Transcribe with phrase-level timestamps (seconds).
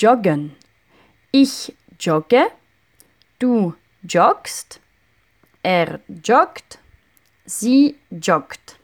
[0.00, 0.56] joggen.
[1.30, 2.46] Ich jogge,
[3.38, 4.80] du joggst,
[5.62, 6.78] er joggt,
[7.44, 8.79] sie joggt.